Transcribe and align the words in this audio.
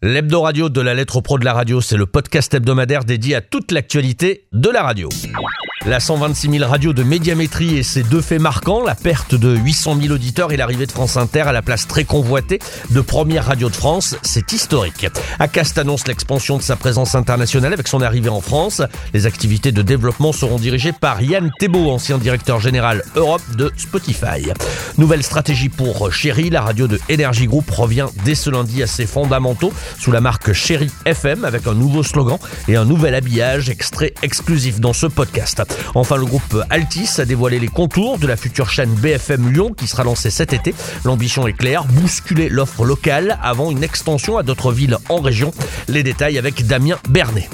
L'hebdo 0.00 0.42
radio 0.42 0.68
de 0.68 0.80
la 0.80 0.94
lettre 0.94 1.20
pro 1.20 1.40
de 1.40 1.44
la 1.44 1.52
radio, 1.52 1.80
c'est 1.80 1.96
le 1.96 2.06
podcast 2.06 2.54
hebdomadaire 2.54 3.02
dédié 3.02 3.34
à 3.34 3.40
toute 3.40 3.72
l'actualité 3.72 4.46
de 4.52 4.70
la 4.70 4.84
radio. 4.84 5.08
La 5.88 6.00
126 6.00 6.50
000 6.58 6.68
radio 6.68 6.92
de 6.92 7.02
médiamétrie 7.02 7.78
et 7.78 7.82
ses 7.82 8.02
deux 8.02 8.20
faits 8.20 8.42
marquants, 8.42 8.84
la 8.84 8.94
perte 8.94 9.34
de 9.34 9.56
800 9.56 9.96
000 10.02 10.12
auditeurs 10.12 10.52
et 10.52 10.58
l'arrivée 10.58 10.84
de 10.84 10.92
France 10.92 11.16
Inter 11.16 11.40
à 11.40 11.52
la 11.52 11.62
place 11.62 11.88
très 11.88 12.04
convoitée 12.04 12.58
de 12.90 13.00
première 13.00 13.46
radio 13.46 13.70
de 13.70 13.74
France, 13.74 14.14
c'est 14.20 14.52
historique. 14.52 15.06
Acast 15.38 15.78
annonce 15.78 16.06
l'expansion 16.06 16.58
de 16.58 16.62
sa 16.62 16.76
présence 16.76 17.14
internationale 17.14 17.72
avec 17.72 17.88
son 17.88 18.02
arrivée 18.02 18.28
en 18.28 18.42
France. 18.42 18.82
Les 19.14 19.24
activités 19.24 19.72
de 19.72 19.80
développement 19.80 20.32
seront 20.32 20.58
dirigées 20.58 20.92
par 20.92 21.22
Yann 21.22 21.50
Thébault, 21.58 21.88
ancien 21.88 22.18
directeur 22.18 22.60
général 22.60 23.02
Europe 23.16 23.40
de 23.56 23.72
Spotify. 23.78 24.52
Nouvelle 24.98 25.22
stratégie 25.22 25.70
pour 25.70 26.12
Chéri, 26.12 26.50
la 26.50 26.60
radio 26.60 26.86
de 26.86 27.00
Energy 27.10 27.46
Group 27.46 27.70
revient 27.70 28.08
dès 28.26 28.34
ce 28.34 28.50
lundi 28.50 28.82
à 28.82 28.86
ses 28.86 29.06
fondamentaux 29.06 29.72
sous 29.98 30.12
la 30.12 30.20
marque 30.20 30.52
Chéri 30.52 30.90
FM 31.06 31.46
avec 31.46 31.66
un 31.66 31.74
nouveau 31.74 32.02
slogan 32.02 32.36
et 32.68 32.76
un 32.76 32.84
nouvel 32.84 33.14
habillage 33.14 33.70
extrait 33.70 34.12
exclusif 34.20 34.80
dans 34.80 34.92
ce 34.92 35.06
podcast. 35.06 35.62
Enfin, 35.94 36.16
le 36.16 36.26
groupe 36.26 36.62
Altis 36.70 37.20
a 37.20 37.24
dévoilé 37.24 37.58
les 37.58 37.68
contours 37.68 38.18
de 38.18 38.26
la 38.26 38.36
future 38.36 38.70
chaîne 38.70 38.90
BFM 38.90 39.52
Lyon 39.52 39.72
qui 39.72 39.86
sera 39.86 40.04
lancée 40.04 40.30
cet 40.30 40.52
été. 40.52 40.74
L'ambition 41.04 41.46
est 41.46 41.52
claire, 41.52 41.84
bousculer 41.84 42.48
l'offre 42.48 42.84
locale 42.84 43.38
avant 43.42 43.70
une 43.70 43.82
extension 43.82 44.38
à 44.38 44.42
d'autres 44.42 44.72
villes 44.72 44.98
en 45.08 45.20
région. 45.20 45.52
Les 45.88 46.02
détails 46.02 46.38
avec 46.38 46.66
Damien 46.66 46.98
Bernet. 47.08 47.48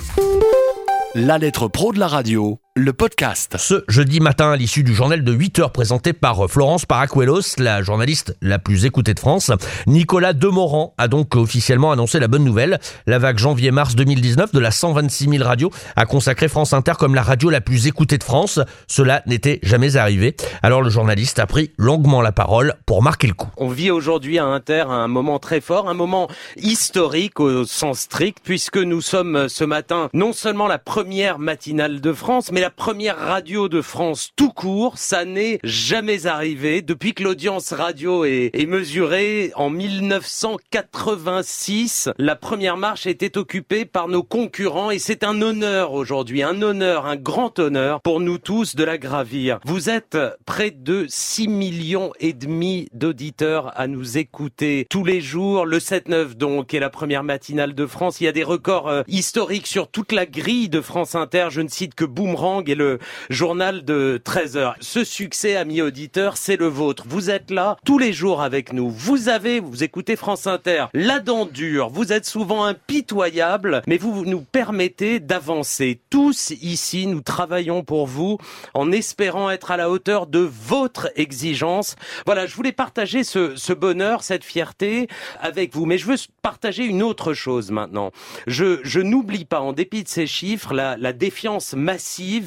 La 1.14 1.38
lettre 1.38 1.68
pro 1.68 1.92
de 1.92 2.00
la 2.00 2.08
radio 2.08 2.58
le 2.76 2.92
podcast. 2.92 3.54
Ce 3.56 3.84
jeudi 3.86 4.18
matin, 4.18 4.50
à 4.50 4.56
l'issue 4.56 4.82
du 4.82 4.94
journal 4.94 5.22
de 5.22 5.32
8 5.32 5.60
heures 5.60 5.70
présenté 5.70 6.12
par 6.12 6.50
Florence 6.50 6.86
Paracuelos, 6.86 7.54
la 7.58 7.82
journaliste 7.82 8.36
la 8.42 8.58
plus 8.58 8.84
écoutée 8.84 9.14
de 9.14 9.20
France, 9.20 9.52
Nicolas 9.86 10.32
Demorand 10.32 10.92
a 10.98 11.06
donc 11.06 11.36
officiellement 11.36 11.92
annoncé 11.92 12.18
la 12.18 12.26
bonne 12.26 12.42
nouvelle. 12.42 12.80
La 13.06 13.20
vague 13.20 13.38
janvier-mars 13.38 13.94
2019 13.94 14.50
de 14.50 14.58
la 14.58 14.72
126 14.72 15.28
000 15.28 15.44
radios 15.44 15.70
a 15.94 16.04
consacré 16.04 16.48
France 16.48 16.72
Inter 16.72 16.94
comme 16.98 17.14
la 17.14 17.22
radio 17.22 17.48
la 17.48 17.60
plus 17.60 17.86
écoutée 17.86 18.18
de 18.18 18.24
France. 18.24 18.58
Cela 18.88 19.22
n'était 19.26 19.60
jamais 19.62 19.94
arrivé. 19.94 20.34
Alors 20.64 20.82
le 20.82 20.90
journaliste 20.90 21.38
a 21.38 21.46
pris 21.46 21.70
longuement 21.78 22.22
la 22.22 22.32
parole 22.32 22.74
pour 22.86 23.04
marquer 23.04 23.28
le 23.28 23.34
coup. 23.34 23.50
On 23.56 23.68
vit 23.68 23.92
aujourd'hui 23.92 24.40
à 24.40 24.46
Inter 24.46 24.86
un 24.88 25.06
moment 25.06 25.38
très 25.38 25.60
fort, 25.60 25.88
un 25.88 25.94
moment 25.94 26.26
historique 26.56 27.38
au 27.38 27.64
sens 27.66 28.00
strict, 28.00 28.38
puisque 28.42 28.78
nous 28.78 29.00
sommes 29.00 29.48
ce 29.48 29.62
matin 29.62 30.08
non 30.12 30.32
seulement 30.32 30.66
la 30.66 30.78
première 30.78 31.38
matinale 31.38 32.00
de 32.00 32.12
France, 32.12 32.50
mais 32.50 32.63
la 32.64 32.70
première 32.70 33.18
radio 33.18 33.68
de 33.68 33.82
France 33.82 34.30
tout 34.36 34.48
court. 34.48 34.96
Ça 34.96 35.26
n'est 35.26 35.60
jamais 35.64 36.26
arrivé 36.26 36.80
depuis 36.80 37.12
que 37.12 37.22
l'audience 37.22 37.74
radio 37.74 38.24
est, 38.24 38.66
mesurée 38.66 39.52
en 39.54 39.68
1986. 39.68 42.08
La 42.16 42.36
première 42.36 42.78
marche 42.78 43.06
était 43.06 43.36
occupée 43.36 43.84
par 43.84 44.08
nos 44.08 44.22
concurrents 44.22 44.90
et 44.90 44.98
c'est 44.98 45.24
un 45.24 45.42
honneur 45.42 45.92
aujourd'hui, 45.92 46.42
un 46.42 46.62
honneur, 46.62 47.04
un 47.04 47.16
grand 47.16 47.58
honneur 47.58 48.00
pour 48.00 48.20
nous 48.20 48.38
tous 48.38 48.76
de 48.76 48.84
la 48.84 48.96
gravir. 48.96 49.60
Vous 49.66 49.90
êtes 49.90 50.16
près 50.46 50.70
de 50.70 51.04
6 51.06 51.48
millions 51.48 52.14
et 52.18 52.32
demi 52.32 52.88
d'auditeurs 52.94 53.78
à 53.78 53.88
nous 53.88 54.16
écouter 54.16 54.86
tous 54.88 55.04
les 55.04 55.20
jours. 55.20 55.66
Le 55.66 55.80
7-9 55.80 56.36
donc 56.36 56.72
est 56.72 56.80
la 56.80 56.88
première 56.88 57.24
matinale 57.24 57.74
de 57.74 57.84
France. 57.84 58.22
Il 58.22 58.24
y 58.24 58.28
a 58.28 58.32
des 58.32 58.42
records 58.42 58.88
euh, 58.88 59.02
historiques 59.06 59.66
sur 59.66 59.88
toute 59.88 60.12
la 60.12 60.24
grille 60.24 60.70
de 60.70 60.80
France 60.80 61.14
Inter. 61.14 61.48
Je 61.50 61.60
ne 61.60 61.68
cite 61.68 61.94
que 61.94 62.06
Boomerang 62.06 62.53
et 62.62 62.74
le 62.74 62.98
journal 63.30 63.84
de 63.84 64.20
13 64.22 64.56
heures. 64.56 64.76
Ce 64.80 65.04
succès, 65.04 65.56
amis 65.56 65.82
auditeurs, 65.82 66.36
c'est 66.36 66.56
le 66.56 66.66
vôtre. 66.66 67.04
Vous 67.08 67.30
êtes 67.30 67.50
là 67.50 67.76
tous 67.84 67.98
les 67.98 68.12
jours 68.12 68.42
avec 68.42 68.72
nous. 68.72 68.90
Vous 68.90 69.28
avez, 69.28 69.60
vous 69.60 69.82
écoutez 69.82 70.16
France 70.16 70.46
Inter, 70.46 70.86
la 70.94 71.20
dent 71.20 71.46
dure. 71.46 71.88
Vous 71.88 72.12
êtes 72.12 72.26
souvent 72.26 72.64
impitoyable, 72.64 73.82
mais 73.86 73.96
vous 73.96 74.24
nous 74.24 74.40
permettez 74.40 75.20
d'avancer. 75.20 76.00
Tous 76.10 76.50
ici, 76.62 77.06
nous 77.06 77.20
travaillons 77.20 77.82
pour 77.82 78.06
vous 78.06 78.38
en 78.74 78.92
espérant 78.92 79.50
être 79.50 79.70
à 79.70 79.76
la 79.76 79.90
hauteur 79.90 80.26
de 80.26 80.38
votre 80.38 81.10
exigence. 81.16 81.96
Voilà, 82.26 82.46
je 82.46 82.54
voulais 82.54 82.72
partager 82.72 83.24
ce, 83.24 83.56
ce 83.56 83.72
bonheur, 83.72 84.22
cette 84.22 84.44
fierté 84.44 85.08
avec 85.40 85.74
vous. 85.74 85.86
Mais 85.86 85.98
je 85.98 86.06
veux 86.06 86.16
partager 86.42 86.84
une 86.84 87.02
autre 87.02 87.34
chose 87.34 87.70
maintenant. 87.70 88.10
Je, 88.46 88.80
je 88.82 89.00
n'oublie 89.00 89.44
pas, 89.44 89.60
en 89.60 89.72
dépit 89.72 90.02
de 90.02 90.08
ces 90.08 90.26
chiffres, 90.26 90.74
la, 90.74 90.96
la 90.96 91.12
défiance 91.12 91.74
massive 91.74 92.43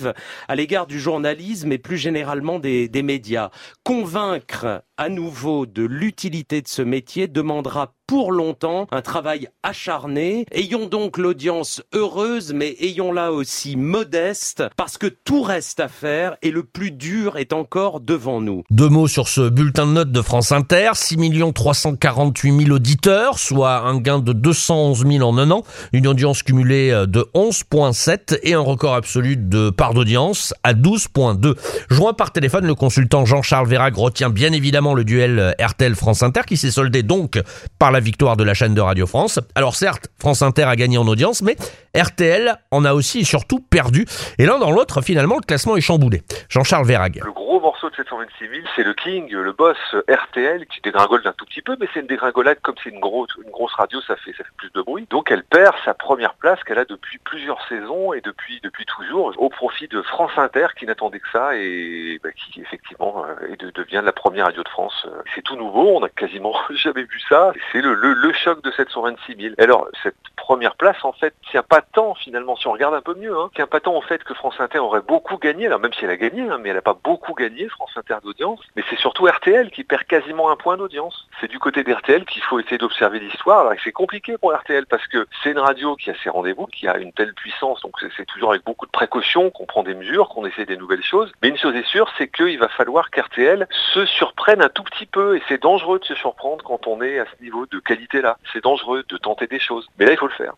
à 0.48 0.56
l'égard 0.56 0.88
du 0.88 1.00
journalisme 1.00 1.72
et 1.72 1.78
plus 1.78 1.98
généralement 1.98 2.60
des, 2.60 2.90
médias. 3.04 3.50
Convaincre 3.84 4.84
à 4.98 5.10
nouveau 5.10 5.66
de 5.66 5.84
l'utilité 5.84 6.62
de 6.62 6.68
ce 6.68 6.82
métier 6.82 7.28
demandera 7.28 7.94
pour 8.08 8.32
longtemps 8.32 8.88
un 8.92 9.02
travail 9.02 9.50
acharné. 9.64 10.46
Ayons 10.52 10.88
donc 10.88 11.18
l'audience 11.18 11.84
heureuse, 11.94 12.54
mais 12.54 12.76
ayons-la 12.80 13.34
aussi 13.34 13.76
modeste, 13.76 14.64
parce 14.78 14.98
que 14.98 15.08
tout 15.08 15.42
reste 15.42 15.82
à 15.82 15.90
faire 15.90 16.38
et 16.42 16.52
le 16.52 16.64
plus 16.64 16.92
dur 16.92 17.38
est 17.38 17.52
encore 17.52 18.00
devant 18.00 18.40
nous. 18.40 18.64
Deux 18.72 18.88
mots 18.88 19.10
sur 19.10 19.28
ce 19.28 19.50
bulletin 19.50 19.86
de 19.86 19.92
notes 19.92 20.12
de 20.12 20.22
France 20.22 20.54
Inter. 20.54 20.92
6 20.94 21.18
348 21.54 22.60
000 22.66 22.72
auditeurs, 22.72 23.40
soit 23.40 23.82
un 23.82 24.00
gain 24.00 24.20
de 24.20 24.32
211 24.32 25.06
000 25.06 25.28
en 25.28 25.38
un 25.38 25.52
an, 25.52 25.64
une 25.92 26.08
audience 26.08 26.44
cumulée 26.44 26.92
de 27.08 27.30
11,7 27.36 28.40
et 28.44 28.54
un 28.54 28.62
record 28.62 28.94
absolu 28.94 29.36
de 29.36 29.70
part 29.70 29.94
d'audience 29.94 30.54
à 30.64 30.74
12,2. 30.74 31.56
Joint 31.90 32.14
par 32.14 32.32
téléphone, 32.32 32.66
le 32.66 32.76
consultant 32.76 33.26
Jean-Charles 33.26 33.68
Verrag 33.68 33.96
retient 33.98 34.30
bien 34.30 34.54
évidemment 34.54 34.87
le 34.94 35.04
duel 35.04 35.40
euh, 35.40 35.52
RTL-France 35.60 36.24
Inter 36.24 36.42
qui 36.46 36.58
s'est 36.58 36.72
soldé 36.72 37.04
donc 37.04 37.42
par 37.80 37.92
la 37.92 38.00
victoire 38.00 38.38
de 38.38 38.44
la 38.44 38.54
chaîne 38.54 38.74
de 38.74 38.82
Radio 38.82 39.08
France. 39.08 39.40
Alors 39.56 39.76
certes, 39.76 40.10
France 40.20 40.42
Inter 40.42 40.64
a 40.64 40.76
gagné 40.76 40.98
en 40.98 41.08
audience, 41.08 41.42
mais 41.42 41.56
RTL 41.96 42.56
en 42.72 42.86
a 42.86 42.94
aussi 42.94 43.20
et 43.20 43.24
surtout 43.24 43.60
perdu. 43.60 44.06
Et 44.38 44.46
l'un 44.46 44.60
dans 44.60 44.72
l'autre, 44.72 45.02
finalement, 45.02 45.36
le 45.36 45.46
classement 45.46 45.76
est 45.78 45.82
chamboulé. 45.82 46.22
Jean-Charles 46.50 46.86
Verrag. 46.86 47.22
Le 47.24 47.32
gros 47.32 47.60
morceau 47.60 47.90
de 47.90 47.96
726 47.96 48.48
000, 48.48 48.52
c'est 48.76 48.84
le 48.84 48.94
King, 48.94 49.30
le 49.32 49.52
boss 49.52 49.78
RTL, 50.08 50.66
qui 50.68 50.82
dégringole 50.82 51.24
d'un 51.24 51.34
tout 51.34 51.46
petit 51.46 51.62
peu, 51.62 51.76
mais 51.80 51.88
c'est 51.94 52.02
une 52.02 52.08
dégringolade 52.08 52.60
comme 52.62 52.76
c'est 52.84 52.90
une 52.90 53.00
grosse, 53.00 53.28
radio, 53.74 54.00
ça 54.02 54.16
fait, 54.16 54.34
plus 54.58 54.70
de 54.74 54.82
bruit. 54.82 55.08
Donc 55.10 55.32
elle 55.32 55.44
perd 55.44 55.76
sa 55.86 55.94
première 55.94 56.34
place 56.36 56.64
qu'elle 56.64 56.80
a 56.80 56.86
depuis 56.86 57.18
plusieurs 57.20 57.60
saisons 57.68 58.14
et 58.14 58.22
depuis, 58.22 58.62
toujours, 58.86 59.34
au 59.38 59.50
profit 59.50 59.88
de 59.88 60.02
France 60.02 60.32
Inter, 60.38 60.68
qui 60.78 60.86
n'attendait 60.86 61.20
que 61.20 61.30
ça 61.32 61.56
et 61.56 62.20
bah, 62.24 62.30
qui 62.32 62.62
effectivement 62.62 63.26
euh, 63.26 63.56
devient 63.76 64.02
la 64.04 64.14
première 64.14 64.46
radio 64.46 64.64
de 64.64 64.70
France. 64.70 65.06
Euh, 65.08 65.22
c'est 65.36 65.42
tout 65.42 65.56
nouveau, 65.56 65.98
on 65.98 66.00
n'a 66.00 66.10
quasiment 66.10 66.54
jamais 66.72 67.04
vu 67.04 67.20
ça. 67.28 67.52
C'est 67.72 67.82
le, 67.82 68.34
choc 68.34 68.62
de 68.62 68.72
726 68.72 69.36
000. 69.36 69.56
Alors 69.58 69.88
cette 70.04 70.16
première 70.36 70.76
place, 70.76 71.04
en 71.04 71.12
fait, 71.12 71.34
tient 71.50 71.64
pas 71.64 71.82
tant 71.82 72.14
finalement, 72.16 72.56
si 72.56 72.68
on 72.68 72.72
regarde 72.72 72.94
un 72.94 73.02
peu 73.02 73.16
mieux, 73.16 73.38
hein, 73.38 73.50
tient 73.56 73.68
pas 73.68 73.80
tant 73.80 73.96
au 73.96 74.02
fait 74.02 74.24
que 74.24 74.34
France 74.34 74.56
Inter 74.60 74.80
aurait 74.80 75.02
beaucoup 75.02 75.38
gagné, 75.38 75.66
alors 75.66 75.80
même 75.80 75.94
si 75.94 76.06
elle 76.06 76.12
a 76.12 76.18
gagné, 76.18 76.44
hein, 76.50 76.58
mais 76.62 76.70
elle 76.70 76.76
n'a 76.76 76.82
pas 76.82 76.98
beaucoup 77.04 77.34
gagné, 77.34 77.68
France 77.70 77.92
Inter 77.96 78.18
d'audience, 78.24 78.60
mais 78.76 78.84
c'est 78.90 78.98
surtout 78.98 79.26
RTL 79.26 79.72
qui 79.72 79.84
perd 79.84 80.04
quasiment 80.04 80.50
un 80.50 80.56
point 80.56 80.78
d'audience. 80.78 81.28
C'est 81.42 81.50
du 81.50 81.60
côté 81.60 81.84
d'RTL 81.84 82.26
qu'il 82.26 82.44
faut 82.44 82.60
essayer 82.60 82.78
d'observer 82.78 83.20
l'histoire. 83.20 83.62
Alors 83.62 83.74
c'est 83.84 83.92
compliqué 83.92 84.38
pour 84.38 84.54
RTL 84.54 84.86
parce 84.86 85.06
que 85.08 85.28
c'est 85.44 85.52
une 85.52 85.60
radio 85.60 85.96
qui 85.96 86.10
a 86.10 86.14
ses 86.24 86.30
rendez-vous, 86.30 86.68
qui 86.68 86.88
a 86.88 86.98
une 86.98 87.12
telle 87.12 87.34
puissance, 87.34 87.82
donc 87.82 87.96
c'est 88.16 88.26
toujours 88.26 88.52
avec 88.52 88.64
beaucoup 88.64 88.86
de 88.86 88.92
précautions 88.92 89.50
qu'on 89.50 89.66
prend 89.66 89.84
des 89.84 89.96
mesures, 89.96 90.30
qu'on 90.30 90.46
essaie 90.46 90.66
des 90.66 90.78
nouvelles 90.78 91.04
choses. 91.04 91.32
Mais 91.42 91.50
une 91.50 91.58
chose 91.58 91.76
est 91.76 91.88
sûre, 91.88 92.10
c'est 92.18 92.28
qu'il 92.28 92.60
va 92.60 92.70
falloir 92.70 93.10
qu'RTL 93.10 93.68
se 93.94 94.06
surprenne 94.06 94.62
un 94.62 94.70
tout 94.70 94.84
petit 94.84 95.06
peu, 95.06 95.36
et 95.36 95.44
c'est 95.48 95.62
dangereux 95.62 96.00
de 96.00 96.06
se 96.06 96.16
surprendre 96.16 96.64
quand 96.64 96.88
on 96.88 97.02
est 97.02 97.20
à 97.20 97.26
ce 97.26 97.44
niveau 97.44 97.57
de 97.66 97.80
qualité-là. 97.80 98.38
C'est 98.54 98.64
dangereux 98.64 99.04
de 99.08 99.18
tenter 99.18 99.48
des 99.48 99.60
choses. 99.60 99.88
Mais 99.98 100.06
là, 100.06 100.12
il 100.14 100.18
faut 100.18 100.28
le 100.28 100.34
faire. 100.34 100.54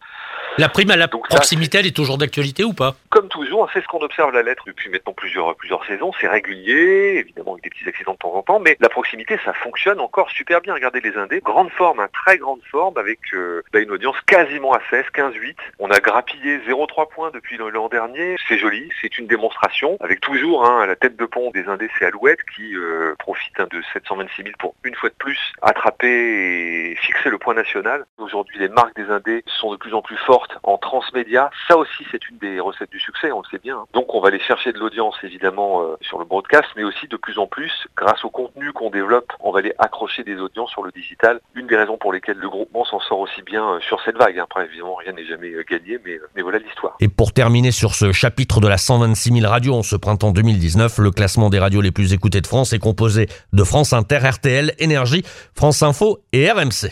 La 0.60 0.68
prime 0.68 0.92
à 0.92 0.98
la 0.98 1.08
Donc, 1.08 1.26
proximité, 1.30 1.78
elle 1.78 1.88
est 1.88 1.96
toujours 1.96 2.18
d'actualité 2.18 2.66
ou 2.66 2.74
pas? 2.74 2.94
Comme 3.12 3.30
toujours, 3.30 3.70
c'est 3.72 3.82
ce 3.82 3.88
qu'on 3.88 4.02
observe 4.02 4.34
la 4.34 4.44
lettre 4.44 4.66
depuis 4.68 4.90
maintenant 4.90 5.14
plusieurs, 5.14 5.56
plusieurs 5.56 5.86
saisons. 5.86 6.12
C'est 6.20 6.28
régulier, 6.28 7.16
évidemment 7.18 7.54
avec 7.54 7.64
des 7.64 7.70
petits 7.70 7.88
accidents 7.88 8.12
de 8.12 8.18
temps 8.18 8.34
en 8.34 8.42
temps, 8.42 8.60
mais 8.60 8.76
la 8.82 8.90
proximité, 8.90 9.40
ça 9.46 9.54
fonctionne 9.54 10.02
encore 10.02 10.30
super 10.32 10.60
bien. 10.60 10.74
Regardez 10.74 11.00
les 11.00 11.16
indés, 11.16 11.40
grande 11.40 11.70
forme, 11.70 12.02
hein, 12.02 12.10
très 12.12 12.38
grande 12.38 12.60
forme, 12.70 12.98
avec 12.98 13.20
euh, 13.34 13.64
bah, 13.72 13.80
une 13.80 13.90
audience 13.90 14.18
quasiment 14.28 14.74
à 14.74 14.82
16, 14.90 15.06
15-8. 15.16 15.56
On 15.80 15.92
a 15.92 16.00
grappillé 16.02 16.58
0,3 16.68 17.08
points 17.08 17.32
depuis 17.34 17.56
l'an 17.56 17.88
dernier. 17.88 18.36
C'est 18.50 18.58
joli, 18.58 18.92
c'est 19.02 19.18
une 19.18 19.28
démonstration, 19.28 19.96
avec 20.02 20.20
toujours 20.20 20.66
hein, 20.66 20.86
la 20.86 20.98
tête 20.98 21.16
de 21.16 21.26
pont 21.26 21.52
des 21.52 21.68
indés, 21.68 21.90
c'est 21.98 22.04
Alouette 22.04 22.40
qui 22.54 22.76
euh, 22.76 23.16
profite 23.18 23.58
hein, 23.62 23.68
de 23.72 23.82
726 23.94 24.44
000 24.44 24.56
pour 24.60 24.76
une 24.84 24.96
fois 24.96 25.08
de 25.08 25.16
plus 25.16 25.40
attraper 25.62 26.92
et 26.92 26.98
fixer 26.98 27.30
le 27.30 27.38
point 27.38 27.54
national. 27.54 28.04
Aujourd'hui, 28.18 28.60
les 28.60 28.68
marques 28.68 28.98
des 28.98 29.10
indés 29.10 29.46
sont 29.48 29.72
de 29.72 29.78
plus 29.78 29.94
en 29.94 30.02
plus 30.02 30.18
fortes 30.18 30.49
en 30.64 30.78
transmédia. 30.78 31.50
Ça 31.68 31.78
aussi, 31.78 32.06
c'est 32.12 32.28
une 32.30 32.38
des 32.38 32.60
recettes 32.60 32.92
du 32.92 33.00
succès, 33.00 33.32
on 33.32 33.42
le 33.42 33.48
sait 33.50 33.62
bien. 33.62 33.86
Donc 33.94 34.14
on 34.14 34.22
va 34.22 34.30
aller 34.30 34.40
chercher 34.40 34.72
de 34.72 34.80
l'audience 34.80 35.16
évidemment 35.24 35.82
euh, 35.82 35.96
sur 36.02 36.20
le 36.20 36.26
broadcast, 36.26 36.68
mais 36.76 36.84
aussi 36.84 37.08
de 37.08 37.18
plus 37.18 37.38
en 37.38 37.48
plus, 37.48 37.72
grâce 37.96 38.24
au 38.24 38.30
contenu 38.30 38.72
qu'on 38.74 38.90
développe, 38.90 39.32
on 39.40 39.52
va 39.52 39.60
aller 39.60 39.74
accrocher 39.78 40.24
des 40.24 40.38
audiences 40.38 40.72
sur 40.72 40.84
le 40.84 40.92
digital. 40.92 41.40
Une 41.56 41.68
des 41.68 41.76
raisons 41.76 41.98
pour 41.98 42.14
lesquelles 42.14 42.38
le 42.38 42.50
groupement 42.50 42.86
s'en 42.86 43.00
sort 43.00 43.20
aussi 43.20 43.42
bien 43.42 43.64
euh, 43.74 43.80
sur 43.82 44.02
cette 44.04 44.18
vague. 44.18 44.38
Hein. 44.40 44.44
Après, 44.44 44.66
évidemment, 44.66 44.96
rien 44.96 45.14
n'est 45.14 45.26
jamais 45.26 45.52
euh, 45.52 45.64
gagné, 45.70 46.00
mais, 46.06 46.20
mais 46.36 46.42
voilà 46.42 46.60
l'histoire. 46.60 46.96
Et 47.00 47.08
pour 47.08 47.34
terminer 47.34 47.72
sur 47.72 47.96
ce 47.96 48.12
chapitre 48.12 48.60
de 48.60 48.68
la 48.68 48.78
126 48.78 49.40
000 49.40 49.50
radios 49.50 49.76
en 49.76 49.84
ce 49.84 49.96
printemps 49.96 50.32
2019, 50.32 50.98
le 51.00 51.12
classement 51.12 51.50
des 51.50 51.60
radios 51.60 51.82
les 51.82 51.92
plus 51.92 52.14
écoutées 52.14 52.42
de 52.42 52.48
France 52.48 52.74
est 52.74 52.80
composé 52.80 53.28
de 53.54 53.64
France 53.64 53.94
Inter, 53.94 54.20
RTL, 54.30 54.74
Énergie, 54.80 55.24
France 55.56 55.84
Info 55.84 56.20
et 56.34 56.50
RMC. 56.52 56.90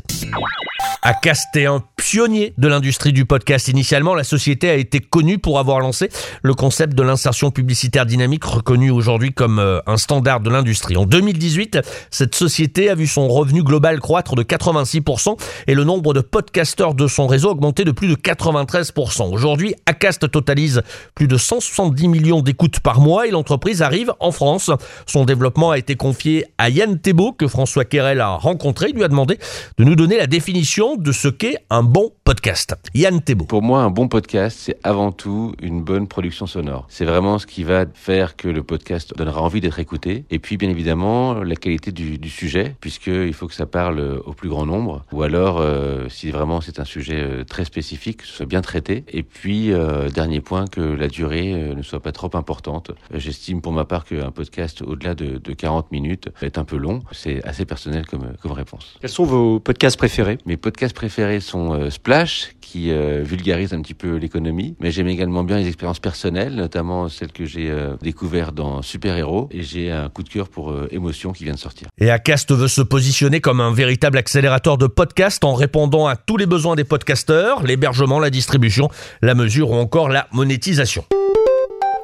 Acast 1.10 1.56
est 1.56 1.68
un 1.68 1.82
pionnier 1.96 2.54
de 2.58 2.68
l'industrie 2.68 3.14
du 3.14 3.24
podcast. 3.24 3.70
Initialement, 3.70 4.14
la 4.14 4.26
société 4.26 4.70
a 4.70 4.76
été 4.76 5.00
connue 5.00 5.38
pour 5.38 5.58
avoir 5.58 5.80
lancé 5.80 6.10
le 6.44 6.54
concept 6.54 6.96
de 6.96 7.02
l'insertion 7.02 7.50
publicitaire 7.50 8.06
dynamique, 8.06 8.44
reconnu 8.44 8.92
aujourd'hui 8.92 9.32
comme 9.32 9.58
euh, 9.60 9.80
un 9.88 9.96
standard 9.96 10.42
de 10.42 10.50
l'industrie. 10.50 10.98
En 10.98 11.06
2018, 11.06 11.80
cette 12.12 12.36
société 12.36 12.90
a 12.90 12.96
vu 12.96 13.08
son 13.08 13.30
revenu 13.30 13.64
global 13.64 14.02
croître 14.02 14.36
de 14.36 14.44
86% 14.44 15.40
et 15.68 15.76
le 15.76 15.86
nombre 15.86 16.14
de 16.14 16.20
podcasteurs 16.20 16.94
de 16.94 17.08
son 17.08 17.26
réseau 17.26 17.52
augmenter 17.52 17.86
de 17.86 17.92
plus 17.92 18.10
de 18.10 18.16
93%. 18.16 19.32
Aujourd'hui, 19.32 19.76
Acast 19.86 20.30
totalise 20.30 20.82
plus 21.16 21.30
de 21.30 21.38
170 21.38 22.10
millions 22.10 22.42
d'écoutes 22.42 22.82
par 22.82 23.00
mois 23.00 23.28
et 23.28 23.32
l'entreprise 23.32 23.82
arrive 23.82 24.12
en 24.20 24.34
France. 24.34 24.72
Son 25.06 25.24
développement 25.24 25.72
a 25.72 25.78
été 25.78 25.96
confié 25.96 26.48
à 26.58 26.70
Yann 26.70 27.00
Thébault 27.00 27.32
que 27.32 27.48
François 27.48 27.86
Querel 27.86 28.20
a 28.20 28.32
rencontré. 28.32 28.88
Il 28.90 28.98
lui 28.98 29.06
a 29.06 29.08
demandé 29.08 29.40
de 29.78 29.86
nous 29.86 29.96
donner 29.96 30.18
la 30.18 30.28
définition 30.28 30.97
de 30.98 31.12
ce 31.12 31.28
qu'est 31.28 31.58
un 31.70 31.84
bon 31.84 32.14
podcast. 32.28 32.76
Yann 32.94 33.22
Thébault. 33.22 33.46
Pour 33.46 33.62
moi, 33.62 33.84
un 33.84 33.90
bon 33.90 34.10
podcast, 34.10 34.58
c'est 34.60 34.78
avant 34.84 35.14
tout 35.14 35.54
une 35.62 35.82
bonne 35.82 36.10
production 36.10 36.46
sonore. 36.46 36.86
C'est 36.90 37.06
vraiment 37.06 37.40
ce 37.40 37.48
qui 37.48 37.64
va 37.64 37.86
faire 37.94 38.36
que 38.36 38.50
le 38.50 38.64
podcast 38.64 39.16
donnera 39.16 39.42
envie 39.42 39.62
d'être 39.62 39.80
écouté. 39.80 40.26
Et 40.30 40.38
puis, 40.38 40.58
bien 40.58 40.70
évidemment, 40.70 41.36
la 41.36 41.56
qualité 41.56 41.94
du, 41.94 42.18
du 42.18 42.30
sujet, 42.30 42.76
puisqu'il 42.82 43.34
faut 43.34 43.48
que 43.48 43.54
ça 43.54 43.66
parle 43.66 44.22
au 44.26 44.34
plus 44.34 44.50
grand 44.50 44.66
nombre. 44.66 45.06
Ou 45.14 45.24
alors, 45.24 45.60
euh, 45.62 46.10
si 46.10 46.30
vraiment 46.30 46.60
c'est 46.60 46.82
un 46.82 46.84
sujet 46.84 47.22
euh, 47.22 47.44
très 47.46 47.64
spécifique, 47.64 48.18
que 48.18 48.28
ce 48.28 48.34
soit 48.34 48.46
bien 48.46 48.60
traité. 48.60 49.06
Et 49.08 49.24
puis, 49.24 49.72
euh, 49.72 50.10
dernier 50.10 50.42
point, 50.42 50.66
que 50.68 50.82
la 50.82 51.08
durée 51.08 51.54
ne 51.54 51.82
soit 51.82 52.02
pas 52.02 52.12
trop 52.12 52.32
importante. 52.34 52.92
J'estime 53.14 53.62
pour 53.62 53.72
ma 53.72 53.86
part 53.86 54.04
qu'un 54.04 54.32
podcast 54.32 54.82
au-delà 54.82 55.16
de, 55.16 55.38
de 55.38 55.54
40 55.54 55.94
minutes 55.94 56.28
est 56.42 56.58
un 56.58 56.66
peu 56.66 56.76
long. 56.76 57.04
C'est 57.14 57.42
assez 57.46 57.64
personnel 57.64 58.06
comme, 58.06 58.34
comme 58.42 58.52
réponse. 58.52 58.98
Quels 59.00 59.10
sont 59.10 59.24
vos 59.24 59.62
podcasts 59.62 59.98
préférés? 59.98 60.40
Mes 60.46 60.58
podcasts 60.58 60.94
préférés 60.94 61.40
sont 61.40 61.72
euh, 61.74 61.90
Splash, 61.90 62.17
qui 62.62 62.92
euh, 62.92 63.24
vulgarise 63.24 63.74
un 63.74 63.82
petit 63.82 63.94
peu 63.94 64.16
l'économie, 64.16 64.76
mais 64.80 64.92
j'aime 64.92 65.08
également 65.08 65.44
bien 65.44 65.58
les 65.58 65.68
expériences 65.68 66.00
personnelles, 66.00 66.56
notamment 66.56 67.08
celles 67.08 67.32
que 67.32 67.46
j'ai 67.46 67.70
euh, 67.70 67.96
découvertes 68.02 68.54
dans 68.54 68.82
Super 68.82 69.16
Héros, 69.16 69.48
et 69.52 69.64
j'ai 69.64 69.92
un 69.92 70.10
coup 70.10 70.24
de 70.24 70.30
cœur 70.30 70.50
pour 70.50 70.72
euh, 70.72 70.88
Émotion 70.92 71.32
qui 71.32 71.44
vient 71.44 71.54
de 71.54 71.60
sortir. 71.60 71.88
Et 71.98 72.10
Acast 72.10 72.52
veut 72.52 72.68
se 72.68 72.82
positionner 72.82 73.40
comme 73.40 73.62
un 73.62 73.74
véritable 73.74 74.18
accélérateur 74.18 74.78
de 74.78 74.88
podcast 74.88 75.44
en 75.44 75.54
répondant 75.54 76.08
à 76.08 76.16
tous 76.16 76.38
les 76.38 76.46
besoins 76.46 76.76
des 76.76 76.84
podcasteurs, 76.84 77.64
l'hébergement, 77.64 78.20
la 78.20 78.30
distribution, 78.30 78.90
la 79.22 79.34
mesure 79.34 79.72
ou 79.72 79.76
encore 79.76 80.10
la 80.10 80.28
monétisation. 80.34 81.06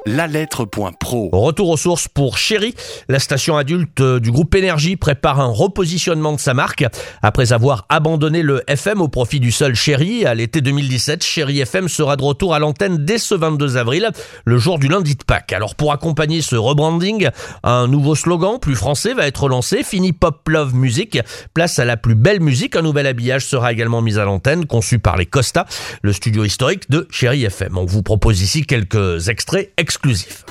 La 0.06 0.26
lettre.pro. 0.26 1.30
Retour 1.32 1.70
aux 1.70 1.76
sources 1.78 2.08
pour 2.08 2.36
Chéri. 2.36 2.74
La 3.08 3.18
station 3.18 3.56
adulte 3.56 4.02
euh, 4.02 4.20
du 4.20 4.30
groupe 4.30 4.54
Énergie 4.54 4.96
prépare 4.96 5.40
un 5.40 5.46
repositionnement 5.46 6.34
de 6.34 6.38
sa 6.38 6.52
marque. 6.52 6.84
Après 7.22 7.54
avoir 7.54 7.86
abandonné 7.88 8.42
le 8.42 8.62
FM 8.70 9.00
au 9.00 9.08
profit 9.08 9.40
du 9.40 9.50
seul 9.50 9.74
Chéri 9.74 10.26
à 10.26 10.34
l'été 10.34 10.60
2017, 10.60 11.24
Chéri 11.24 11.60
FM 11.60 11.88
sera 11.88 12.16
de 12.16 12.22
retour 12.22 12.54
à 12.54 12.58
l'antenne 12.58 13.06
dès 13.06 13.16
ce 13.16 13.34
22 13.34 13.78
avril, 13.78 14.10
le 14.44 14.58
jour 14.58 14.78
du 14.78 14.88
lundi 14.88 15.14
de 15.14 15.24
Pâques. 15.24 15.54
Alors 15.54 15.74
pour 15.74 15.90
accompagner 15.90 16.42
ce 16.42 16.56
rebranding, 16.56 17.30
un 17.62 17.88
nouveau 17.88 18.14
slogan 18.14 18.58
plus 18.60 18.76
français 18.76 19.14
va 19.14 19.26
être 19.26 19.48
lancé. 19.48 19.82
Fini 19.82 20.12
Pop 20.12 20.46
Love 20.50 20.74
Music. 20.74 21.18
Place 21.54 21.78
à 21.78 21.86
la 21.86 21.96
plus 21.96 22.14
belle 22.14 22.40
musique. 22.40 22.76
Un 22.76 22.82
nouvel 22.82 23.06
habillage 23.06 23.46
sera 23.46 23.72
également 23.72 24.02
mis 24.02 24.18
à 24.18 24.26
l'antenne, 24.26 24.66
conçu 24.66 24.98
par 24.98 25.16
les 25.16 25.24
Costa, 25.24 25.64
le 26.02 26.12
studio 26.12 26.44
historique 26.44 26.90
de 26.90 27.08
Chéri 27.10 27.44
FM. 27.44 27.78
On 27.78 27.86
vous 27.86 28.02
propose 28.02 28.42
ici 28.42 28.66
quelques 28.66 29.30
extraits. 29.30 29.72
FM. 30.02 30.44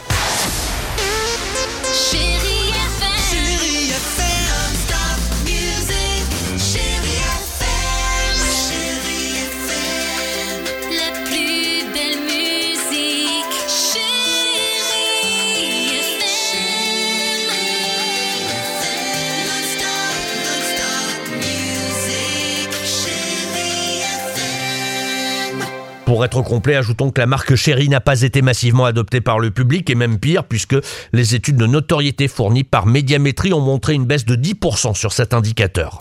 Pour 26.14 26.24
être 26.24 26.44
complet, 26.44 26.76
ajoutons 26.76 27.10
que 27.10 27.20
la 27.20 27.26
marque 27.26 27.56
Chéri 27.56 27.90
n'a 27.90 28.00
pas 28.00 28.22
été 28.22 28.44
massivement 28.44 28.86
adoptée 28.86 29.20
par 29.20 29.40
le 29.40 29.50
public 29.50 29.90
et 29.90 29.96
même 29.96 30.20
pire 30.20 30.44
puisque 30.44 30.76
les 31.12 31.34
études 31.34 31.56
de 31.56 31.66
notoriété 31.66 32.28
fournies 32.28 32.64
par 32.64 32.86
Médiamétrie 32.86 33.52
ont 33.52 33.60
montré 33.60 33.96
une 33.96 34.06
baisse 34.06 34.24
de 34.24 34.36
10% 34.36 34.94
sur 34.94 35.12
cet 35.12 35.34
indicateur. 35.34 35.98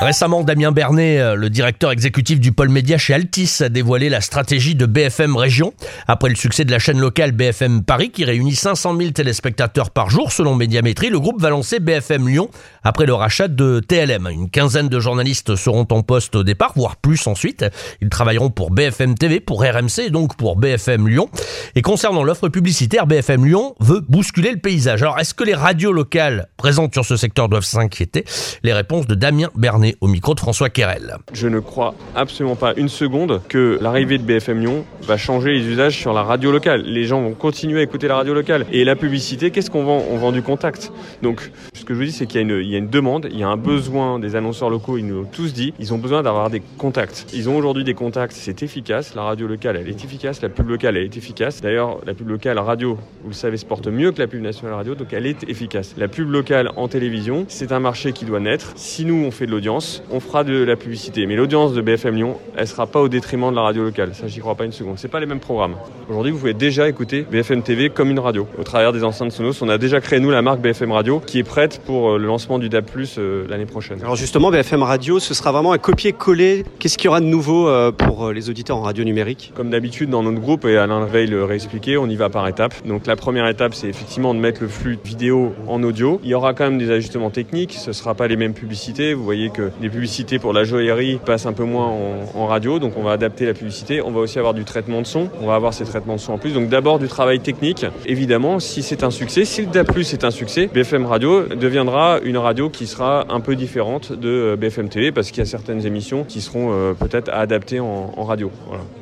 Récemment, 0.00 0.44
Damien 0.44 0.70
Bernet, 0.70 1.18
euh, 1.18 1.34
le 1.34 1.50
directeur 1.50 1.90
exécutif 1.90 2.38
du 2.38 2.52
pôle 2.52 2.68
média 2.68 2.98
chez 2.98 3.14
Altis, 3.14 3.56
a 3.58 3.68
dévoilé 3.68 4.08
la 4.08 4.20
stratégie 4.20 4.76
de 4.76 4.86
BFM 4.86 5.34
Région. 5.34 5.72
Après 6.06 6.28
le 6.28 6.36
succès 6.36 6.64
de 6.64 6.70
la 6.70 6.78
chaîne 6.78 7.00
locale 7.00 7.32
BFM 7.32 7.82
Paris, 7.82 8.10
qui 8.12 8.24
réunit 8.24 8.54
500 8.54 8.96
000 8.96 9.10
téléspectateurs 9.10 9.90
par 9.90 10.08
jour 10.08 10.30
selon 10.30 10.54
Médiamétrie, 10.54 11.10
le 11.10 11.18
groupe 11.18 11.42
va 11.42 11.50
lancer 11.50 11.80
BFM 11.80 12.28
Lyon 12.28 12.48
après 12.84 13.06
le 13.06 13.14
rachat 13.14 13.48
de 13.48 13.80
TLM. 13.80 14.28
Une 14.30 14.48
quinzaine 14.48 14.88
de 14.88 15.00
journalistes 15.00 15.56
seront 15.56 15.88
en 15.90 16.02
poste 16.02 16.36
au 16.36 16.44
départ, 16.44 16.74
voire 16.76 16.94
plus 16.94 17.26
ensuite. 17.26 17.64
Ils 18.00 18.08
travailleront 18.08 18.50
pour 18.50 18.70
BFM 18.70 19.16
TV, 19.16 19.40
pour 19.40 19.64
RMC 19.64 19.98
et 20.06 20.10
donc 20.10 20.36
pour 20.36 20.54
BFM 20.54 21.08
Lyon. 21.08 21.28
Et 21.74 21.82
concernant 21.82 22.22
l'offre 22.22 22.48
publicitaire, 22.48 23.08
BFM 23.08 23.44
Lyon 23.44 23.74
veut 23.80 24.04
bousculer 24.08 24.52
le 24.52 24.58
paysage. 24.58 25.02
Alors, 25.02 25.18
est-ce 25.18 25.34
que 25.34 25.42
les 25.42 25.54
radios 25.54 25.92
locales 25.92 26.50
présentes 26.56 26.92
sur 26.92 27.04
ce 27.04 27.16
secteur 27.16 27.48
doivent 27.48 27.64
s'inquiéter? 27.64 28.24
Les 28.62 28.72
réponses 28.72 29.08
de 29.08 29.16
Damien 29.16 29.50
Bernet 29.56 29.87
au 30.00 30.08
micro 30.08 30.34
de 30.34 30.40
François 30.40 30.68
Querel. 30.70 31.16
Je 31.32 31.48
ne 31.48 31.60
crois 31.60 31.94
absolument 32.14 32.56
pas 32.56 32.74
une 32.76 32.88
seconde 32.88 33.40
que 33.48 33.78
l'arrivée 33.80 34.18
de 34.18 34.22
BFM 34.22 34.60
Lyon 34.60 34.84
va 35.02 35.16
changer 35.16 35.52
les 35.52 35.64
usages 35.66 35.96
sur 35.96 36.12
la 36.12 36.22
radio 36.22 36.52
locale. 36.52 36.82
Les 36.82 37.04
gens 37.04 37.20
vont 37.22 37.32
continuer 37.34 37.80
à 37.80 37.82
écouter 37.82 38.08
la 38.08 38.16
radio 38.16 38.34
locale. 38.34 38.66
Et 38.72 38.84
la 38.84 38.96
publicité, 38.96 39.50
qu'est-ce 39.50 39.70
qu'on 39.70 39.84
vend? 39.84 40.02
On 40.10 40.16
vend 40.18 40.32
du 40.32 40.42
contact. 40.42 40.92
Donc, 41.22 41.50
ce 41.74 41.84
que 41.84 41.94
je 41.94 41.98
vous 41.98 42.04
dis, 42.04 42.12
c'est 42.12 42.26
qu'il 42.26 42.40
y, 42.40 42.74
a 42.74 42.78
une- 42.78 42.88
demande, 42.88 43.28
il 43.30 43.38
y 43.38 43.42
a 43.42 43.48
un 43.48 43.56
besoin 43.56 44.18
des 44.18 44.36
annonceurs 44.36 44.70
locaux, 44.70 44.98
ils 44.98 45.06
nous 45.06 45.22
l'ont 45.22 45.28
tous 45.30 45.52
dit, 45.52 45.72
ils 45.78 45.92
ont 45.94 45.98
besoin 45.98 46.22
d'avoir 46.22 46.50
des 46.50 46.62
contacts. 46.78 47.26
Ils 47.34 47.48
ont 47.48 47.56
aujourd'hui 47.56 47.84
des 47.84 47.94
contacts, 47.94 48.32
c'est 48.34 48.62
efficace. 48.62 49.14
La 49.14 49.22
radio 49.22 49.46
locale, 49.46 49.76
elle 49.80 49.88
est 49.88 50.04
efficace. 50.04 50.40
La 50.42 50.48
pub 50.48 50.68
locale, 50.68 50.96
elle 50.96 51.04
est 51.04 51.16
efficace. 51.16 51.60
D'ailleurs, 51.60 51.98
la 52.06 52.14
pub 52.14 52.28
locale 52.28 52.58
radio, 52.58 52.98
vous 53.22 53.28
le 53.28 53.34
savez, 53.34 53.56
se 53.56 53.66
porte 53.66 53.86
mieux 53.88 54.12
que 54.12 54.20
la 54.20 54.26
pub 54.26 54.42
nationale 54.42 54.74
radio, 54.74 54.94
donc 54.94 55.12
elle 55.12 55.26
est 55.26 55.48
efficace. 55.48 55.94
La 55.98 56.08
pub 56.08 56.30
locale 56.30 56.70
en 56.76 56.88
télévision, 56.88 57.44
c'est 57.48 57.72
un 57.72 57.80
marché 57.80 58.12
qui 58.12 58.24
doit 58.24 58.40
naître. 58.40 58.72
Si 58.76 59.04
nous, 59.04 59.24
on 59.24 59.30
fait 59.30 59.46
de 59.46 59.50
l'audience, 59.50 59.77
on 60.10 60.20
fera 60.20 60.44
de 60.44 60.64
la 60.64 60.76
publicité. 60.76 61.26
Mais 61.26 61.36
l'audience 61.36 61.72
de 61.72 61.80
BFM 61.80 62.16
Lyon, 62.16 62.36
elle 62.56 62.66
sera 62.66 62.86
pas 62.86 63.00
au 63.00 63.08
détriment 63.08 63.50
de 63.50 63.56
la 63.56 63.62
radio 63.62 63.84
locale. 63.84 64.10
Ça, 64.14 64.26
j'y 64.26 64.40
crois 64.40 64.54
pas 64.54 64.64
une 64.64 64.72
seconde. 64.72 64.98
C'est 64.98 65.08
pas 65.08 65.20
les 65.20 65.26
mêmes 65.26 65.40
programmes. 65.40 65.76
Aujourd'hui, 66.08 66.32
vous 66.32 66.38
pouvez 66.38 66.54
déjà 66.54 66.88
écouter 66.88 67.26
BFM 67.30 67.62
TV 67.62 67.90
comme 67.90 68.10
une 68.10 68.18
radio. 68.18 68.46
Au 68.58 68.64
travers 68.64 68.92
des 68.92 69.04
enceintes 69.04 69.32
Sonos, 69.32 69.62
on 69.62 69.68
a 69.68 69.78
déjà 69.78 70.00
créé, 70.00 70.20
nous, 70.20 70.30
la 70.30 70.42
marque 70.42 70.60
BFM 70.60 70.92
Radio, 70.92 71.20
qui 71.20 71.38
est 71.38 71.44
prête 71.44 71.80
pour 71.84 72.10
euh, 72.10 72.18
le 72.18 72.26
lancement 72.26 72.58
du 72.58 72.68
DAB+, 72.68 72.86
euh, 73.18 73.46
l'année 73.48 73.66
prochaine. 73.66 74.00
Alors 74.00 74.16
justement, 74.16 74.50
BFM 74.50 74.82
Radio, 74.82 75.18
ce 75.18 75.34
sera 75.34 75.52
vraiment 75.52 75.72
un 75.72 75.78
copier-coller. 75.78 76.64
Qu'est-ce 76.78 76.98
qu'il 76.98 77.06
y 77.06 77.08
aura 77.08 77.20
de 77.20 77.26
nouveau 77.26 77.68
euh, 77.68 77.92
pour 77.92 78.32
les 78.32 78.50
auditeurs 78.50 78.76
en 78.78 78.82
radio 78.82 79.04
numérique? 79.04 79.52
Comme 79.54 79.70
d'habitude 79.70 80.10
dans 80.10 80.22
notre 80.22 80.40
groupe, 80.40 80.64
et 80.64 80.76
Alain 80.76 81.04
Veil 81.04 81.28
le 81.28 81.44
réexpliqué, 81.44 81.96
on 81.96 82.08
y 82.08 82.16
va 82.16 82.28
par 82.28 82.46
étapes. 82.48 82.74
Donc 82.86 83.06
la 83.06 83.16
première 83.16 83.46
étape, 83.48 83.74
c'est 83.74 83.88
effectivement 83.88 84.34
de 84.34 84.40
mettre 84.40 84.62
le 84.62 84.68
flux 84.68 84.98
vidéo 85.04 85.52
en 85.66 85.82
audio. 85.82 86.20
Il 86.24 86.30
y 86.30 86.34
aura 86.34 86.54
quand 86.54 86.64
même 86.64 86.78
des 86.78 86.90
ajustements 86.90 87.30
techniques, 87.30 87.74
ce 87.74 87.88
ne 87.88 87.92
sera 87.92 88.14
pas 88.14 88.28
les 88.28 88.36
mêmes 88.36 88.54
publicités. 88.54 89.14
Vous 89.14 89.24
voyez 89.24 89.50
que 89.50 89.67
les 89.80 89.88
publicités 89.88 90.38
pour 90.38 90.52
la 90.52 90.64
joaillerie 90.64 91.18
passent 91.24 91.46
un 91.46 91.52
peu 91.52 91.64
moins 91.64 91.92
en, 92.34 92.46
radio, 92.46 92.78
donc 92.78 92.94
on 92.96 93.02
va 93.02 93.12
adapter 93.12 93.44
la 93.44 93.54
publicité. 93.54 94.00
On 94.00 94.10
va 94.10 94.20
aussi 94.20 94.38
avoir 94.38 94.54
du 94.54 94.64
traitement 94.64 95.02
de 95.02 95.06
son, 95.06 95.28
on 95.42 95.46
va 95.46 95.54
avoir 95.54 95.74
ces 95.74 95.84
traitements 95.84 96.16
de 96.16 96.20
son 96.20 96.32
en 96.32 96.38
plus. 96.38 96.52
Donc 96.52 96.68
d'abord 96.68 96.98
du 96.98 97.08
travail 97.08 97.40
technique. 97.40 97.84
Évidemment, 98.06 98.58
si 98.58 98.82
c'est 98.82 99.04
un 99.04 99.10
succès, 99.10 99.44
si 99.44 99.62
le 99.62 99.68
DAP+, 99.68 99.96
est 99.98 100.24
un 100.24 100.30
succès, 100.30 100.68
BFM 100.72 101.04
Radio 101.06 101.42
deviendra 101.48 102.20
une 102.22 102.38
radio 102.38 102.70
qui 102.70 102.86
sera 102.86 103.26
un 103.28 103.40
peu 103.40 103.56
différente 103.56 104.12
de 104.12 104.28
euh, 104.28 104.56
BFM 104.56 104.88
TV 104.88 105.12
parce 105.12 105.30
qu'il 105.30 105.38
y 105.38 105.42
a 105.42 105.50
certaines 105.50 105.84
émissions 105.84 106.24
qui 106.24 106.40
seront 106.40 106.72
euh, 106.72 106.94
peut-être 106.94 107.28
à 107.28 107.40
adapter 107.40 107.80
en, 107.80 108.24
radio. 108.24 108.50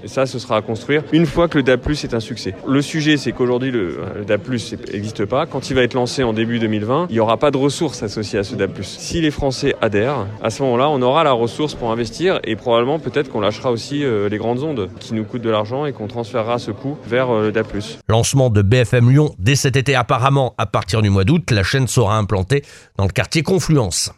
Et 0.05 0.09
ça, 0.09 0.27
ce 0.27 0.39
sera 0.39 0.59
à 0.59 0.63
construire 0.63 1.03
une 1.13 1.27
fois 1.27 1.49
que 1.49 1.59
le 1.59 1.65
DAP+, 1.65 1.89
est 1.91 2.15
un 2.15 2.21
succès. 2.21 2.55
Le 2.67 2.81
sujet, 2.83 3.17
c'est 3.17 3.33
qu'aujourd'hui, 3.33 3.71
le, 3.71 3.99
le 4.17 4.25
DAP+, 4.25 4.49
n'existe 4.49 5.25
pas. 5.25 5.47
Quand 5.47 5.71
il 5.71 5.75
va 5.75 5.83
être 5.83 5.95
lancé 5.95 6.23
en 6.23 6.33
début 6.33 6.59
2020, 6.59 7.07
il 7.11 7.13
n'y 7.15 7.21
aura 7.21 7.37
pas 7.37 7.51
de 7.51 7.57
ressources 7.57 8.03
associées 8.03 8.39
à 8.39 8.45
ce 8.45 8.55
DAP+. 8.55 8.79
Si 8.83 9.21
les 9.21 9.31
Français 9.31 9.75
adhèrent, 9.81 10.27
à 10.47 10.51
ce 10.51 10.63
moment-là, 10.63 10.89
on 10.89 11.03
aura 11.03 11.25
la 11.25 11.33
ressource 11.33 11.75
pour 11.75 11.91
investir 11.91 12.39
et 12.45 12.55
probablement 12.55 13.01
peut-être 13.01 13.31
qu'on 13.33 13.41
lâchera 13.41 13.73
aussi 13.73 14.05
euh, 14.05 14.29
les 14.29 14.39
grandes 14.39 14.63
ondes 14.63 14.89
qui 15.01 15.13
nous 15.13 15.25
coûtent 15.25 15.43
de 15.43 15.51
l'argent 15.51 15.87
et 15.87 15.93
qu'on 15.93 16.07
transférera 16.07 16.61
ce 16.61 16.71
coût 16.71 16.97
vers 17.05 17.31
euh, 17.31 17.47
le 17.47 17.53
DAP+. 17.53 17.67
Lancement 18.07 18.49
de 18.49 18.63
BFM 18.63 19.11
Lyon 19.11 19.35
dès 19.41 19.57
cet 19.57 19.75
été 19.75 19.97
apparemment. 19.97 20.55
À 20.57 20.67
partir 20.67 21.03
du 21.03 21.11
mois 21.11 21.25
d'août, 21.25 21.51
la 21.51 21.65
chaîne 21.65 21.89
sera 21.89 22.17
implantée 22.17 22.63
dans 22.97 23.07
le 23.07 23.11
quartier 23.11 23.43
Confluence. 23.43 24.13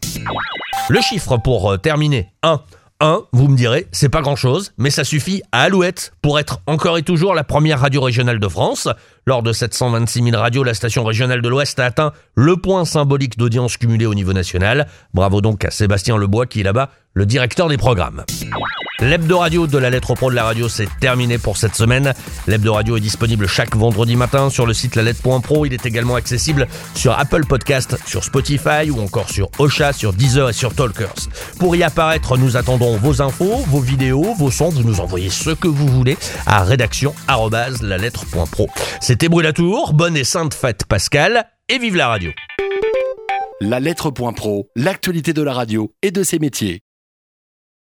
Le 0.87 1.01
chiffre 1.01 1.37
pour 1.37 1.71
euh, 1.71 1.77
terminer. 1.77 2.27
1. 2.43 2.61
1, 3.01 3.23
vous 3.31 3.47
me 3.47 3.55
direz, 3.55 3.87
c'est 3.93 4.09
pas 4.09 4.21
grand 4.21 4.35
chose, 4.35 4.73
mais 4.77 4.89
ça 4.89 5.05
suffit 5.05 5.41
à 5.53 5.61
Alouette 5.61 6.11
pour 6.21 6.37
être 6.37 6.59
encore 6.67 6.97
et 6.97 7.01
toujours 7.01 7.33
la 7.33 7.45
première 7.45 7.79
radio 7.79 8.01
régionale 8.01 8.39
de 8.39 8.47
France. 8.49 8.89
Lors 9.25 9.41
de 9.41 9.53
726 9.53 10.23
000 10.23 10.37
radios, 10.37 10.63
la 10.63 10.73
station 10.73 11.05
régionale 11.05 11.41
de 11.41 11.47
l'Ouest 11.47 11.79
a 11.79 11.85
atteint 11.85 12.11
le 12.35 12.57
point 12.57 12.83
symbolique 12.83 13.37
d'audience 13.37 13.77
cumulée 13.77 14.05
au 14.05 14.15
niveau 14.15 14.33
national. 14.33 14.87
Bravo 15.13 15.39
donc 15.39 15.63
à 15.63 15.71
Sébastien 15.71 16.17
Lebois 16.17 16.45
qui 16.45 16.59
est 16.59 16.63
là-bas 16.63 16.89
le 17.13 17.25
directeur 17.25 17.69
des 17.69 17.77
programmes. 17.77 18.25
L'hebdo 19.01 19.39
radio 19.39 19.65
de 19.65 19.77
la 19.77 19.89
lettre 19.89 20.13
pro 20.13 20.29
de 20.29 20.35
la 20.35 20.43
radio, 20.43 20.67
c'est 20.67 20.89
terminé 20.99 21.37
pour 21.37 21.55
cette 21.55 21.75
semaine. 21.75 22.13
L'hebdo 22.47 22.73
radio 22.73 22.97
est 22.97 23.01
disponible 23.01 23.47
chaque 23.47 23.73
vendredi 23.75 24.17
matin 24.17 24.49
sur 24.49 24.65
le 24.65 24.73
site 24.73 24.95
lalettre.pro. 24.95 25.65
Il 25.65 25.73
est 25.73 25.85
également 25.85 26.15
accessible 26.15 26.67
sur 26.95 27.17
Apple 27.17 27.45
Podcast, 27.45 27.95
sur 28.05 28.25
Spotify 28.25 28.91
ou 28.91 28.99
encore 28.99 29.29
sur 29.29 29.49
Ocha, 29.57 29.93
sur 29.93 30.11
Deezer 30.11 30.49
et 30.49 30.53
sur 30.53 30.75
Talkers. 30.75 31.29
Pour 31.59 31.77
y 31.77 31.83
apparaître, 31.83 32.37
nous 32.37 32.57
attendons 32.57 32.97
vos 32.97 33.21
infos, 33.21 33.63
vos 33.67 33.79
vidéos, 33.79 34.33
vos 34.33 34.51
sons. 34.51 34.69
Vous 34.69 34.83
nous 34.83 34.99
envoyez 34.99 35.29
ce 35.29 35.51
que 35.51 35.69
vous 35.69 35.87
voulez 35.87 36.17
à 36.45 36.63
rédaction@lalettre.pro. 36.63 38.67
C'était 38.99 39.29
Brûlatour. 39.29 39.93
Bonne 39.93 40.17
et 40.17 40.25
sainte 40.25 40.53
fête 40.53 40.83
Pascal 40.85 41.45
et 41.69 41.79
vive 41.79 41.95
la 41.95 42.09
radio. 42.09 42.31
La 43.61 43.79
lettre.pro, 43.79 44.67
l'actualité 44.75 45.31
de 45.33 45.41
la 45.41 45.53
radio 45.53 45.93
et 46.01 46.11
de 46.11 46.23
ses 46.23 46.39
métiers. 46.39 46.81